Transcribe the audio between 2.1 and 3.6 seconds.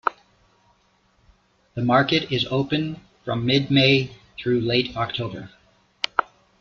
is open from